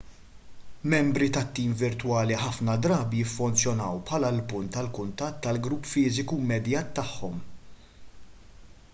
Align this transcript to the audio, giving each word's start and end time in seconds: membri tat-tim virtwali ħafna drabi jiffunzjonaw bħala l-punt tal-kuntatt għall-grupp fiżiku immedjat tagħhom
membri 0.91 1.25
tat-tim 1.33 1.73
virtwali 1.81 2.37
ħafna 2.43 2.77
drabi 2.85 3.19
jiffunzjonaw 3.25 3.99
bħala 4.07 4.31
l-punt 4.35 4.73
tal-kuntatt 4.77 5.49
għall-grupp 5.51 5.89
fiżiku 5.91 6.39
immedjat 6.45 6.91
tagħhom 7.01 7.37